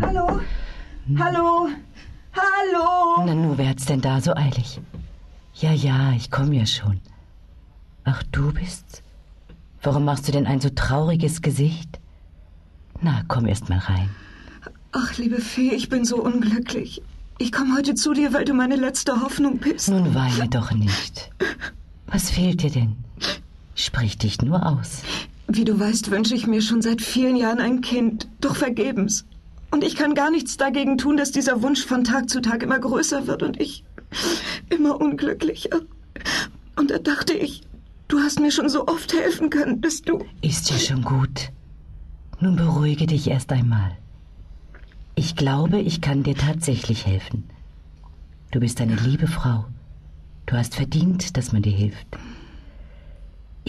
[0.00, 0.40] Hallo?
[1.18, 1.68] Hallo?
[2.34, 3.24] Hallo?
[3.24, 4.80] Na nu, wer hat's denn da so eilig?
[5.54, 7.00] Ja, ja, ich komm ja schon.
[8.04, 9.02] Ach, du bist's?
[9.82, 11.98] Warum machst du denn ein so trauriges Gesicht?
[13.00, 14.10] Na, komm erst mal rein.
[14.92, 17.00] Ach, liebe Fee, ich bin so unglücklich.
[17.38, 19.88] Ich komme heute zu dir, weil du meine letzte Hoffnung bist.
[19.88, 21.30] Nun weine doch nicht.
[22.08, 23.07] Was fehlt dir denn?
[23.78, 25.02] Sprich dich nur aus.
[25.46, 29.24] Wie du weißt, wünsche ich mir schon seit vielen Jahren ein Kind, doch vergebens.
[29.70, 32.80] Und ich kann gar nichts dagegen tun, dass dieser Wunsch von Tag zu Tag immer
[32.80, 33.84] größer wird und ich
[34.68, 35.80] immer unglücklicher.
[36.74, 37.62] Und da dachte ich,
[38.08, 40.24] du hast mir schon so oft helfen können, dass du.
[40.42, 41.52] Ist dir schon gut.
[42.40, 43.96] Nun beruhige dich erst einmal.
[45.14, 47.44] Ich glaube, ich kann dir tatsächlich helfen.
[48.50, 49.66] Du bist eine liebe Frau.
[50.46, 52.08] Du hast verdient, dass man dir hilft.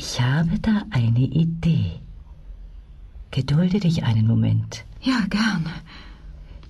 [0.01, 1.99] Ich habe da eine Idee.
[3.31, 4.85] Gedulde dich einen Moment.
[5.01, 5.73] Ja, gerne.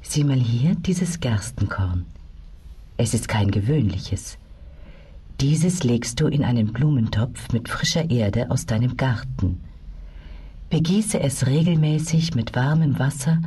[0.02, 2.08] Sieh mal hier dieses Gerstenkorn.
[2.98, 4.40] Es ist kein gewöhnliches.
[5.42, 9.62] Dieses legst du in einen Blumentopf mit frischer Erde aus deinem Garten.
[10.72, 13.44] Begieße es regelmäßig mit warmem Wasser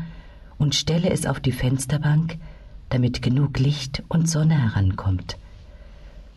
[0.59, 2.39] und stelle es auf die Fensterbank,
[2.89, 5.39] damit genug Licht und Sonne herankommt.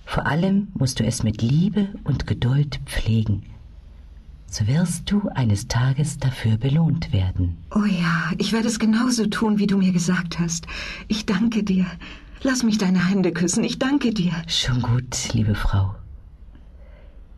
[0.06, 3.44] Vor allem musst du es mit Liebe und Geduld pflegen.
[4.48, 7.58] So wirst du eines Tages dafür belohnt werden.
[7.72, 10.68] Oh ja, ich werde es genauso tun, wie du mir gesagt hast.
[11.08, 11.86] Ich danke dir.
[12.42, 13.64] Lass mich deine Hände küssen.
[13.64, 14.32] Ich danke dir.
[14.48, 15.96] Schon gut, liebe Frau.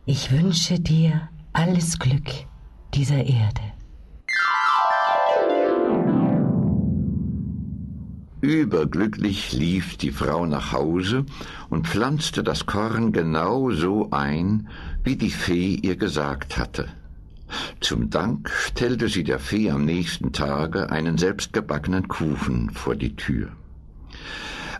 [0.04, 2.30] Ich wünsche dir alles Glück
[2.94, 3.62] dieser Erde.
[8.48, 11.26] Überglücklich lief die Frau nach Hause
[11.68, 14.68] und pflanzte das Korn genau so ein,
[15.04, 16.88] wie die Fee ihr gesagt hatte.
[17.80, 23.50] Zum Dank stellte sie der Fee am nächsten Tage einen selbstgebackenen Kuchen vor die Tür.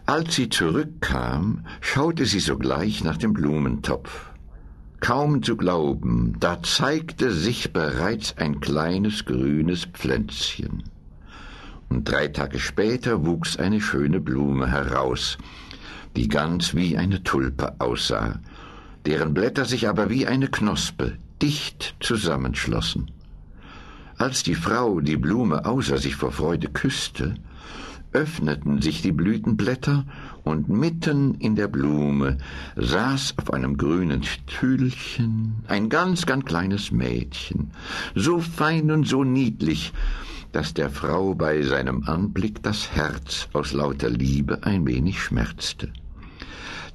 [0.06, 4.31] Als sie zurückkam, schaute sie sogleich nach dem Blumentopf.
[5.00, 10.84] Kaum zu glauben, da zeigte sich bereits ein kleines grünes Pflänzchen
[11.91, 15.38] drei Tage später wuchs eine schöne Blume heraus,
[16.16, 18.41] die ganz wie eine Tulpe aussah,
[19.06, 23.10] deren Blätter sich aber wie eine Knospe dicht zusammenschlossen.
[24.16, 27.37] Als die Frau die Blume außer sich vor Freude küsste,
[28.12, 30.05] öffneten sich die Blütenblätter
[30.43, 32.38] und mitten in der Blume
[32.76, 37.70] saß auf einem grünen Stühlchen ein ganz, ganz kleines Mädchen,
[38.15, 39.93] so fein und so niedlich,
[40.53, 45.92] dass der Frau bei seinem Anblick das Herz aus lauter Liebe ein wenig schmerzte.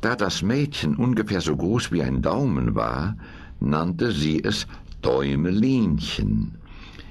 [0.01, 3.15] Da das Mädchen ungefähr so groß wie ein Daumen war,
[3.59, 4.67] nannte sie es
[5.01, 6.55] Däumelinchen.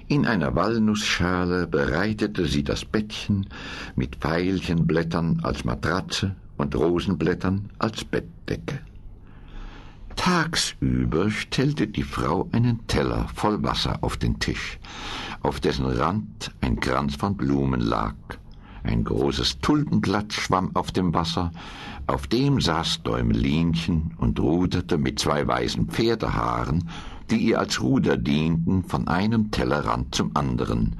[0.08, 3.48] In einer Walnussschale bereitete sie das Bettchen
[3.96, 8.80] mit Veilchenblättern als Matratze und Rosenblättern als Bettdecke.
[10.16, 14.78] Tagsüber stellte die Frau einen Teller voll Wasser auf den Tisch,
[15.42, 18.14] auf dessen Rand ein Kranz von Blumen lag.
[18.84, 21.52] Ein großes Tulpenblatt schwamm auf dem Wasser,
[22.06, 26.88] auf dem saß Däumelinchen und ruderte mit zwei weißen Pferdehaaren,
[27.30, 30.96] die ihr als Ruder dienten, von einem Tellerrand zum anderen.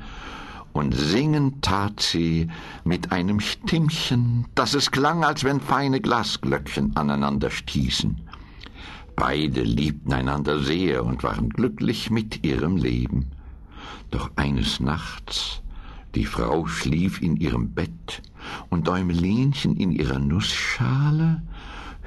[0.73, 2.49] Und singen tat sie
[2.85, 8.21] mit einem Stimmchen, dass es klang, als wenn feine Glasglöckchen aneinander stießen.
[9.17, 13.31] Beide liebten einander sehr und waren glücklich mit ihrem Leben.
[14.13, 15.63] Doch eines Nachts,
[16.15, 18.23] die Frau schlief in ihrem Bett
[18.69, 21.43] und Däumelinchen in ihrer Nussschale,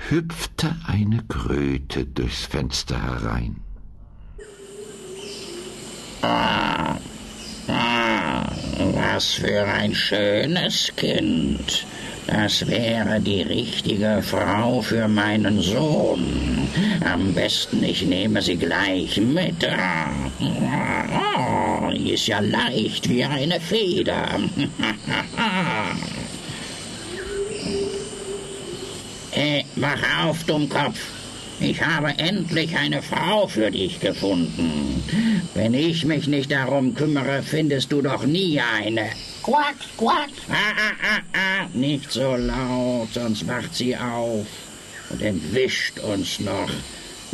[0.09, 3.61] hüpfte eine Kröte durchs Fenster herein.
[8.93, 11.87] Was für ein schönes Kind.
[12.27, 16.67] Das wäre die richtige Frau für meinen Sohn.
[17.05, 19.67] Am besten, ich nehme sie gleich mit.
[21.37, 24.27] Oh, ist ja leicht wie eine Feder.
[29.31, 31.14] hey, wach auf, Dummkopf.
[31.59, 35.03] Ich habe endlich eine Frau für dich gefunden.
[35.53, 39.09] Wenn ich mich nicht darum kümmere, findest du doch nie eine.
[39.41, 40.29] Quack, quack.
[40.49, 41.67] Ah, ah, ah, ah.
[41.73, 44.45] Nicht so laut, sonst wacht sie auf
[45.09, 46.69] und entwischt uns noch.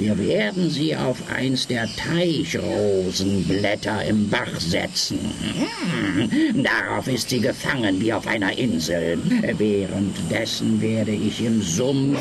[0.01, 5.19] Wir werden sie auf eins der Teichrosenblätter im Bach setzen.
[6.31, 9.19] Hm, darauf ist sie gefangen wie auf einer Insel.
[9.59, 12.19] Währenddessen werde ich im Sumpf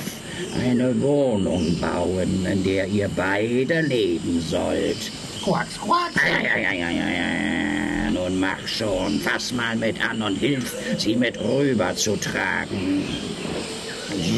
[0.63, 5.11] eine Wohnung bauen, in der ihr beide leben sollt.
[5.43, 6.17] Quacks, quacks.
[6.17, 8.11] Ja, ja, ja, ja, ja.
[8.11, 13.05] Nun mach schon, fass mal mit an und hilf, sie mit rüber zu tragen.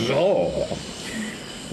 [0.06, 0.52] So.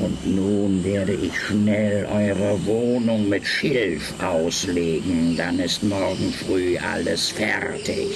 [0.02, 5.36] Und nun werde ich schnell eure Wohnung mit Schilf auslegen.
[5.36, 8.08] Dann ist morgen früh alles fertig.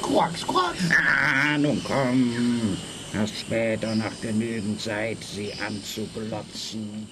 [0.00, 0.88] Quacks, quacks.
[0.90, 2.76] Ah, nun komm.
[3.14, 7.06] Hast später noch genügend Zeit, sie anzuglotzen.